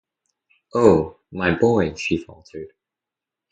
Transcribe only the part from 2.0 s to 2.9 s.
faltered.